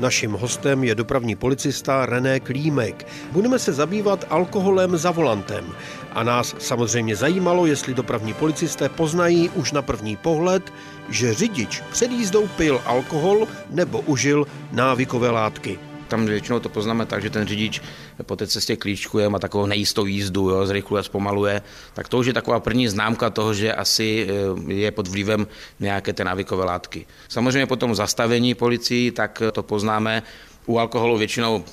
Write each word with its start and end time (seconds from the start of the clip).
Naším 0.00 0.32
hostem 0.32 0.84
je 0.84 0.94
dopravní 0.94 1.36
policista 1.36 2.06
René 2.06 2.40
Klímek. 2.40 3.06
Budeme 3.32 3.58
se 3.58 3.72
zabývat 3.72 4.24
alkoholem 4.30 4.96
za 4.96 5.10
volantem. 5.10 5.64
A 6.12 6.22
nás 6.22 6.54
samozřejmě 6.58 7.16
zajímalo, 7.16 7.66
jestli 7.66 7.94
dopravní 7.94 8.34
policisté 8.34 8.88
poznají 8.88 9.48
už 9.48 9.72
na 9.72 9.82
první 9.82 10.16
pohled, 10.16 10.72
že 11.08 11.34
řidič 11.34 11.82
před 11.90 12.10
jízdou 12.10 12.48
pil 12.56 12.80
alkohol 12.84 13.48
nebo 13.70 14.00
užil 14.00 14.46
návykové 14.72 15.30
látky 15.30 15.89
tam 16.10 16.26
většinou 16.26 16.58
to 16.60 16.68
poznáme 16.68 17.06
tak, 17.06 17.22
že 17.22 17.30
ten 17.30 17.46
řidič 17.46 17.80
po 18.22 18.36
té 18.36 18.46
cestě 18.46 18.76
klíčkuje, 18.76 19.28
má 19.28 19.38
takovou 19.38 19.66
nejistou 19.66 20.06
jízdu, 20.06 20.50
jo, 20.50 20.66
zrychluje, 20.66 21.02
zpomaluje, 21.02 21.62
tak 21.94 22.08
to 22.08 22.18
už 22.18 22.26
je 22.26 22.32
taková 22.32 22.60
první 22.60 22.88
známka 22.88 23.30
toho, 23.30 23.54
že 23.54 23.74
asi 23.74 24.26
eh, 24.28 24.72
je 24.72 24.90
pod 24.90 25.08
vlivem 25.08 25.46
nějaké 25.80 26.12
té 26.12 26.24
návykové 26.24 26.64
látky. 26.64 27.06
Samozřejmě 27.28 27.66
potom 27.66 27.94
zastavení 27.94 28.54
policii, 28.54 29.10
tak 29.10 29.42
to 29.52 29.62
poznáme. 29.62 30.22
U 30.66 30.78
alkoholu 30.78 31.18
většinou 31.18 31.64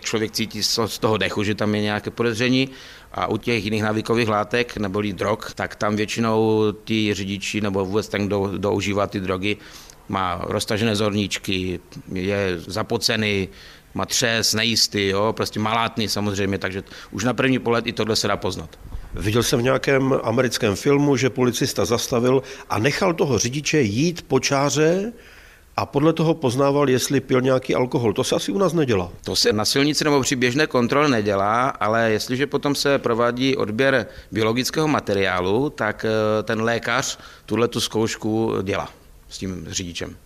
člověk 0.00 0.32
cítí 0.32 0.62
z 0.62 0.98
toho 1.00 1.16
dechu, 1.16 1.42
že 1.42 1.54
tam 1.54 1.74
je 1.74 1.80
nějaké 1.80 2.10
podezření 2.10 2.68
a 3.12 3.26
u 3.26 3.36
těch 3.36 3.64
jiných 3.64 3.82
návykových 3.82 4.28
látek 4.28 4.76
nebo 4.76 5.02
drog, 5.02 5.38
tak 5.54 5.76
tam 5.76 5.96
většinou 5.96 6.72
ti 6.84 7.14
řidiči 7.14 7.60
nebo 7.60 7.84
vůbec 7.84 8.08
ten, 8.08 8.26
kdo, 8.26 8.40
kdo 8.40 8.72
užívá 8.72 9.06
ty 9.06 9.20
drogy, 9.20 9.56
má 10.12 10.40
roztažené 10.44 10.96
zorníčky, 10.96 11.80
je 12.12 12.60
zapocený, 12.66 13.48
má 13.94 14.06
třes, 14.06 14.54
nejistý, 14.54 15.08
jo, 15.08 15.32
prostě 15.36 15.60
malátný 15.60 16.08
samozřejmě, 16.08 16.58
takže 16.58 16.82
už 17.10 17.24
na 17.24 17.34
první 17.34 17.58
pohled 17.58 17.86
i 17.86 17.92
tohle 17.92 18.16
se 18.16 18.28
dá 18.28 18.36
poznat. 18.36 18.78
Viděl 19.14 19.42
jsem 19.42 19.60
v 19.60 19.62
nějakém 19.62 20.14
americkém 20.22 20.76
filmu, 20.76 21.16
že 21.16 21.30
policista 21.30 21.84
zastavil 21.84 22.42
a 22.70 22.78
nechal 22.78 23.14
toho 23.14 23.38
řidiče 23.38 23.80
jít 23.80 24.22
po 24.28 24.40
čáře 24.40 25.12
a 25.76 25.86
podle 25.86 26.12
toho 26.12 26.34
poznával, 26.34 26.90
jestli 26.90 27.20
pil 27.20 27.40
nějaký 27.40 27.74
alkohol. 27.74 28.12
To 28.12 28.24
se 28.24 28.36
asi 28.36 28.52
u 28.52 28.58
nás 28.58 28.72
nedělá. 28.72 29.10
To 29.24 29.36
se 29.36 29.52
na 29.52 29.64
silnici 29.64 30.04
nebo 30.04 30.20
při 30.20 30.36
běžné 30.36 30.66
kontrole 30.66 31.08
nedělá, 31.08 31.68
ale 31.68 32.10
jestliže 32.12 32.46
potom 32.46 32.74
se 32.74 32.98
provádí 32.98 33.56
odběr 33.56 34.06
biologického 34.30 34.88
materiálu, 34.88 35.70
tak 35.70 36.04
eh, 36.04 36.42
ten 36.42 36.62
lékař 36.62 37.18
tuhle 37.46 37.68
tu 37.68 37.80
zkoušku 37.80 38.54
dělá 38.62 39.01
s 39.32 39.38
tím 39.38 39.66
řidičem. 39.68 40.16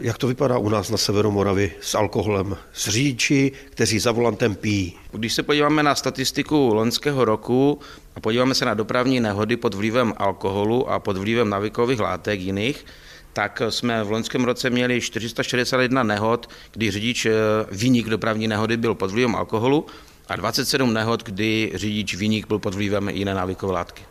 Jak 0.00 0.18
to 0.18 0.26
vypadá 0.26 0.58
u 0.58 0.68
nás 0.68 0.90
na 0.90 0.96
severu 0.96 1.30
Moravy 1.30 1.72
s 1.80 1.94
alkoholem? 1.94 2.56
S 2.72 2.88
řidiči, 2.88 3.52
kteří 3.70 3.98
za 3.98 4.12
volantem 4.12 4.54
pijí? 4.54 4.96
Když 5.12 5.32
se 5.32 5.42
podíváme 5.42 5.82
na 5.82 5.94
statistiku 5.94 6.74
loňského 6.74 7.24
roku 7.24 7.78
a 8.16 8.20
podíváme 8.20 8.54
se 8.54 8.64
na 8.64 8.74
dopravní 8.74 9.20
nehody 9.20 9.56
pod 9.56 9.74
vlivem 9.74 10.12
alkoholu 10.16 10.90
a 10.90 10.98
pod 10.98 11.16
vlivem 11.16 11.50
navikových 11.50 12.00
látek 12.00 12.40
jiných, 12.40 12.86
tak 13.32 13.62
jsme 13.68 14.04
v 14.04 14.10
loňském 14.10 14.44
roce 14.44 14.70
měli 14.70 15.00
461 15.00 16.02
nehod, 16.02 16.48
kdy 16.72 16.90
řidič 16.90 17.26
eh, 17.26 17.32
výnik 17.72 18.08
dopravní 18.08 18.48
nehody 18.48 18.76
byl 18.76 18.94
pod 18.94 19.10
vlivem 19.10 19.36
alkoholu 19.36 19.86
a 20.28 20.36
27 20.36 20.92
nehod, 20.92 21.22
kdy 21.24 21.72
řidič 21.74 22.14
výnik 22.14 22.48
byl 22.48 22.58
pod 22.58 22.74
vlivem 22.74 23.08
jiné 23.08 23.34
návykové 23.34 23.72
látky. 23.72 24.02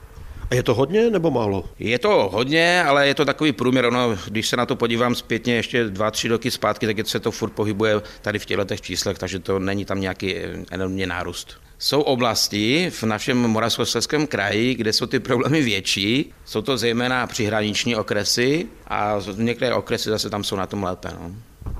A 0.54 0.56
je 0.56 0.64
to 0.64 0.74
hodně 0.74 1.10
nebo 1.10 1.32
málo? 1.32 1.64
Je 1.80 2.00
to 2.00 2.30
hodně, 2.34 2.84
ale 2.84 3.08
je 3.08 3.16
to 3.16 3.26
takový 3.26 3.52
průměr. 3.52 3.86
Ono, 3.86 4.18
když 4.28 4.48
se 4.48 4.58
na 4.58 4.66
to 4.66 4.76
podívám 4.76 5.16
zpětně 5.16 5.56
ještě 5.56 5.84
dva, 5.84 6.12
tři 6.12 6.28
roky 6.28 6.52
zpátky, 6.52 6.86
tak 6.94 7.08
se 7.08 7.20
to 7.20 7.32
furt 7.32 7.50
pohybuje 7.50 8.02
tady 8.22 8.40
v 8.40 8.46
těchto 8.46 8.78
číslech, 8.78 9.18
takže 9.18 9.40
to 9.40 9.60
není 9.60 9.86
tam 9.86 10.02
nějaký 10.02 10.36
enormní 10.72 11.06
nárůst. 11.06 11.58
Jsou 11.80 12.02
oblasti 12.02 12.90
v 12.90 13.04
našem 13.04 13.38
Moravskoslezském 13.38 14.28
kraji, 14.28 14.76
kde 14.76 14.94
jsou 14.94 15.06
ty 15.06 15.20
problémy 15.20 15.62
větší. 15.62 16.34
Jsou 16.46 16.62
to 16.62 16.78
zejména 16.78 17.28
přihraniční 17.28 17.96
okresy 17.96 18.68
a 18.88 19.20
některé 19.36 19.76
okresy 19.76 20.10
zase 20.10 20.30
tam 20.30 20.44
jsou 20.44 20.56
na 20.56 20.68
tom 20.68 20.84
lépe. 20.84 21.10
No. 21.20 21.32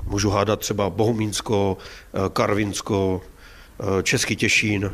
Můžu 0.04 0.30
hádat 0.30 0.60
třeba 0.60 0.90
Bohumínsko, 0.90 1.76
eh, 2.14 2.18
Karvinsko, 2.32 3.22
eh, 3.80 4.02
Český 4.02 4.36
Těšín. 4.36 4.90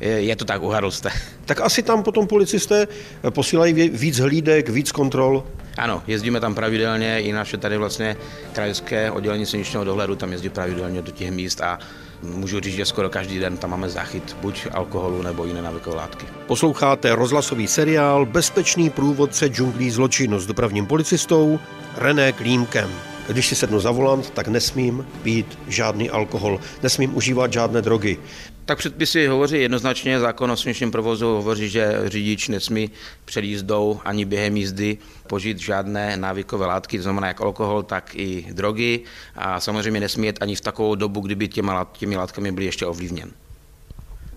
Je 0.00 0.36
to 0.36 0.44
tak, 0.44 0.62
uhadl 0.62 0.90
jste. 0.90 1.10
Tak 1.44 1.60
asi 1.60 1.82
tam 1.82 2.02
potom 2.02 2.26
policisté 2.26 2.88
posílají 3.30 3.72
víc 3.88 4.18
hlídek, 4.18 4.68
víc 4.68 4.92
kontrol? 4.92 5.44
Ano, 5.78 6.02
jezdíme 6.06 6.40
tam 6.40 6.54
pravidelně, 6.54 7.20
i 7.20 7.32
naše 7.32 7.56
tady 7.56 7.76
vlastně 7.76 8.16
krajské 8.52 9.10
oddělení 9.10 9.46
silničního 9.46 9.84
dohledu 9.84 10.16
tam 10.16 10.32
jezdí 10.32 10.48
pravidelně 10.48 11.02
do 11.02 11.12
těch 11.12 11.30
míst 11.30 11.60
a 11.60 11.78
můžu 12.22 12.60
říct, 12.60 12.74
že 12.74 12.84
skoro 12.84 13.10
každý 13.10 13.38
den 13.38 13.56
tam 13.56 13.70
máme 13.70 13.88
záchyt 13.88 14.36
buď 14.40 14.66
alkoholu 14.72 15.22
nebo 15.22 15.44
jiné 15.44 15.62
návykové 15.62 15.96
látky. 15.96 16.26
Posloucháte 16.46 17.14
rozhlasový 17.14 17.66
seriál 17.66 18.26
Bezpečný 18.26 18.90
průvodce 18.90 19.48
džunglí 19.48 19.90
zločinu 19.90 20.40
s 20.40 20.46
dopravním 20.46 20.86
policistou 20.86 21.60
René 21.96 22.32
Klímkem. 22.32 23.13
Když 23.28 23.48
si 23.48 23.54
sednu 23.54 23.80
za 23.80 23.90
volant, 23.90 24.30
tak 24.30 24.48
nesmím 24.48 25.06
pít 25.22 25.58
žádný 25.68 26.10
alkohol, 26.10 26.60
nesmím 26.82 27.16
užívat 27.16 27.52
žádné 27.52 27.82
drogy. 27.82 28.18
Tak 28.64 28.78
předpisy 28.78 29.26
hovoří 29.26 29.60
jednoznačně, 29.60 30.20
zákon 30.20 30.50
o 30.50 30.56
silničním 30.56 30.90
provozu 30.90 31.26
hovoří, 31.26 31.68
že 31.68 31.94
řidič 32.04 32.48
nesmí 32.48 32.90
před 33.24 33.44
jízdou 33.44 34.00
ani 34.04 34.24
během 34.24 34.56
jízdy 34.56 34.98
požít 35.26 35.58
žádné 35.58 36.16
návykové 36.16 36.66
látky, 36.66 36.96
to 36.96 37.02
znamená 37.02 37.28
jak 37.28 37.40
alkohol, 37.40 37.82
tak 37.82 38.14
i 38.14 38.46
drogy 38.52 39.00
a 39.34 39.60
samozřejmě 39.60 40.00
nesmí 40.00 40.26
jet 40.26 40.38
ani 40.40 40.56
v 40.56 40.60
takovou 40.60 40.94
dobu, 40.94 41.20
kdyby 41.20 41.48
těmi 41.48 42.16
látkami 42.16 42.52
byly 42.52 42.66
ještě 42.66 42.86
ovlivněn. 42.86 43.30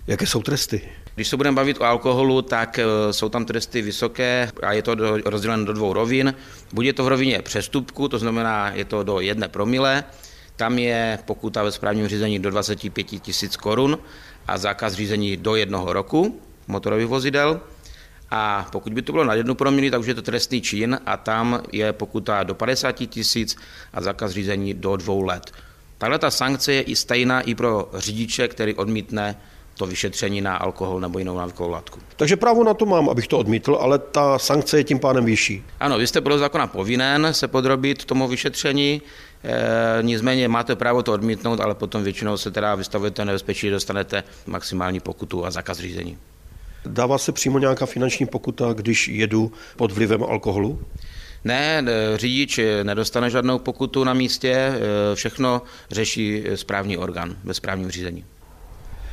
Jaké 0.08 0.26
jsou 0.26 0.42
tresty? 0.42 0.88
Když 1.14 1.28
se 1.28 1.36
budeme 1.36 1.54
bavit 1.54 1.80
o 1.80 1.84
alkoholu, 1.84 2.42
tak 2.42 2.78
e, 2.78 2.82
jsou 3.12 3.28
tam 3.28 3.44
tresty 3.44 3.82
vysoké 3.82 4.50
a 4.62 4.72
je 4.72 4.82
to 4.82 4.94
rozděleno 5.24 5.64
do 5.64 5.72
dvou 5.72 5.92
rovin. 5.92 6.34
Buď 6.72 6.84
je 6.86 6.92
to 6.92 7.04
v 7.04 7.08
rovině 7.08 7.42
přestupku, 7.42 8.08
to 8.08 8.18
znamená, 8.18 8.70
je 8.70 8.84
to 8.84 9.02
do 9.02 9.20
jedné 9.20 9.48
promile, 9.48 10.04
tam 10.56 10.78
je 10.78 11.18
pokuta 11.24 11.62
ve 11.62 11.72
správním 11.72 12.08
řízení 12.08 12.38
do 12.38 12.50
25 12.50 13.02
tisíc 13.04 13.56
korun 13.56 13.98
a 14.46 14.58
zákaz 14.58 14.92
řízení 14.92 15.36
do 15.36 15.56
jednoho 15.56 15.92
roku 15.92 16.40
motorových 16.66 17.06
vozidel. 17.06 17.60
A 18.30 18.68
pokud 18.72 18.92
by 18.92 19.02
to 19.02 19.12
bylo 19.12 19.24
na 19.24 19.34
jednu 19.34 19.54
promili, 19.54 19.90
tak 19.90 20.00
už 20.00 20.06
je 20.06 20.14
to 20.14 20.22
trestný 20.22 20.60
čin 20.60 20.98
a 21.06 21.16
tam 21.16 21.62
je 21.72 21.92
pokuta 21.92 22.42
do 22.42 22.54
50 22.54 22.92
tisíc 22.92 23.56
a 23.92 24.00
zákaz 24.00 24.32
řízení 24.32 24.74
do 24.74 24.96
dvou 24.96 25.22
let. 25.22 25.52
Tahle 25.98 26.18
ta 26.18 26.30
sankce 26.30 26.72
je 26.72 26.82
i 26.82 26.96
stejná 26.96 27.40
i 27.40 27.54
pro 27.54 27.90
řidiče, 27.94 28.48
který 28.48 28.74
odmítne 28.74 29.36
to 29.78 29.86
vyšetření 29.86 30.40
na 30.40 30.56
alkohol 30.56 31.00
nebo 31.00 31.18
jinou 31.18 31.36
návykovou 31.36 31.70
látku. 31.70 32.00
Takže 32.16 32.36
právo 32.36 32.64
na 32.64 32.74
to 32.74 32.86
mám, 32.86 33.08
abych 33.08 33.26
to 33.28 33.38
odmítl, 33.38 33.78
ale 33.80 33.98
ta 33.98 34.38
sankce 34.38 34.78
je 34.78 34.84
tím 34.84 34.98
pádem 34.98 35.24
vyšší. 35.24 35.62
Ano, 35.80 35.98
vy 35.98 36.06
jste 36.06 36.20
podle 36.20 36.38
zákona 36.38 36.66
povinen 36.66 37.28
se 37.30 37.48
podrobit 37.48 38.04
tomu 38.04 38.28
vyšetření, 38.28 39.02
e, 39.44 40.02
nicméně 40.02 40.48
máte 40.48 40.76
právo 40.76 41.02
to 41.02 41.12
odmítnout, 41.12 41.60
ale 41.60 41.74
potom 41.74 42.02
většinou 42.02 42.36
se 42.36 42.50
teda 42.50 42.74
vystavujete 42.74 43.24
nebezpečí, 43.24 43.70
dostanete 43.70 44.24
maximální 44.46 45.00
pokutu 45.00 45.46
a 45.46 45.50
zákaz 45.50 45.78
řízení. 45.78 46.18
Dává 46.86 47.18
se 47.18 47.32
přímo 47.32 47.58
nějaká 47.58 47.86
finanční 47.86 48.26
pokuta, 48.26 48.72
když 48.72 49.08
jedu 49.08 49.52
pod 49.76 49.92
vlivem 49.92 50.22
alkoholu? 50.22 50.80
Ne, 51.44 51.84
řidič 52.14 52.60
nedostane 52.82 53.30
žádnou 53.30 53.58
pokutu 53.58 54.04
na 54.04 54.14
místě, 54.14 54.52
e, 54.52 54.80
všechno 55.14 55.62
řeší 55.90 56.44
správní 56.54 56.98
orgán 56.98 57.36
ve 57.44 57.54
správním 57.54 57.90
řízení. 57.90 58.24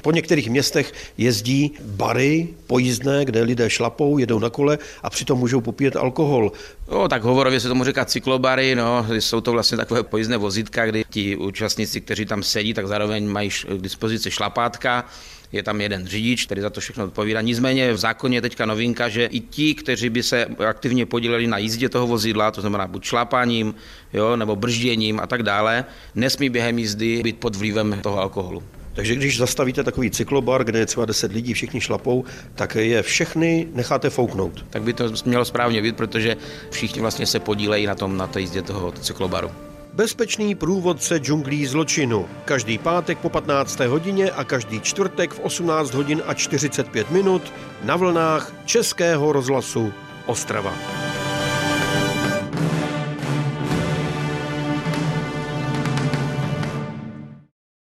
Po 0.05 0.11
některých 0.11 0.49
městech 0.49 0.93
jezdí 1.17 1.71
bary 1.81 2.47
pojízdné, 2.67 3.25
kde 3.25 3.41
lidé 3.41 3.69
šlapou, 3.69 4.17
jedou 4.17 4.39
na 4.39 4.49
kole 4.49 4.77
a 5.03 5.09
přitom 5.09 5.39
můžou 5.39 5.61
popíjet 5.61 5.95
alkohol. 5.95 6.51
No, 6.91 7.07
tak 7.07 7.23
hovorově 7.23 7.59
se 7.59 7.67
to 7.67 7.75
může 7.75 7.89
říkat 7.89 8.09
cyklobary, 8.09 8.75
no, 8.75 9.05
jsou 9.09 9.41
to 9.41 9.51
vlastně 9.51 9.77
takové 9.77 10.03
pojízdné 10.03 10.37
vozítka, 10.37 10.85
kdy 10.85 11.03
ti 11.09 11.35
účastníci, 11.35 12.01
kteří 12.01 12.25
tam 12.25 12.43
sedí, 12.43 12.73
tak 12.73 12.87
zároveň 12.87 13.27
mají 13.27 13.49
k 13.49 13.81
dispozici 13.81 14.31
šlapátka, 14.31 15.05
je 15.51 15.63
tam 15.63 15.81
jeden 15.81 16.07
řidič, 16.07 16.45
který 16.45 16.61
za 16.61 16.69
to 16.69 16.81
všechno 16.81 17.03
odpovídá. 17.03 17.41
Nicméně 17.41 17.93
v 17.93 17.97
zákoně 17.97 18.37
je 18.37 18.41
teďka 18.41 18.65
novinka, 18.65 19.09
že 19.09 19.25
i 19.25 19.39
ti, 19.39 19.75
kteří 19.75 20.09
by 20.09 20.23
se 20.23 20.45
aktivně 20.45 21.05
podíleli 21.05 21.47
na 21.47 21.57
jízdě 21.57 21.89
toho 21.89 22.07
vozidla, 22.07 22.51
to 22.51 22.61
znamená 22.61 22.87
buď 22.87 23.03
šlapáním, 23.03 23.75
jo, 24.13 24.35
nebo 24.35 24.55
bržděním 24.55 25.19
a 25.19 25.27
tak 25.27 25.43
dále, 25.43 25.85
nesmí 26.15 26.49
během 26.49 26.79
jízdy 26.79 27.23
být 27.23 27.37
pod 27.37 27.55
vlivem 27.55 27.99
toho 28.01 28.19
alkoholu. 28.19 28.63
Takže 28.95 29.15
když 29.15 29.37
zastavíte 29.37 29.83
takový 29.83 30.11
cyklobar, 30.11 30.63
kde 30.63 30.79
je 30.79 30.85
třeba 30.85 31.05
10 31.05 31.31
lidí, 31.31 31.53
všichni 31.53 31.81
šlapou, 31.81 32.25
tak 32.55 32.75
je 32.75 33.03
všechny 33.03 33.67
necháte 33.73 34.09
fouknout. 34.09 34.65
Tak 34.69 34.81
by 34.81 34.93
to 34.93 35.11
mělo 35.25 35.45
správně 35.45 35.81
být, 35.81 35.95
protože 35.95 36.37
všichni 36.71 37.01
vlastně 37.01 37.25
se 37.25 37.39
podílejí 37.39 37.85
na 37.85 37.95
tom, 37.95 38.17
na 38.17 38.27
té 38.27 38.41
jízdě 38.41 38.61
toho 38.61 38.91
cyklobaru. 38.91 39.51
Bezpečný 39.93 40.55
průvodce 40.55 41.17
džunglí 41.17 41.65
zločinu. 41.65 42.25
Každý 42.45 42.77
pátek 42.77 43.17
po 43.17 43.29
15. 43.29 43.79
hodině 43.79 44.31
a 44.31 44.43
každý 44.43 44.81
čtvrtek 44.81 45.33
v 45.33 45.39
18 45.39 45.93
hodin 45.93 46.21
a 46.27 46.33
45 46.33 47.11
minut 47.11 47.53
na 47.83 47.95
vlnách 47.95 48.53
Českého 48.65 49.31
rozhlasu 49.31 49.93
Ostrava. 50.25 51.04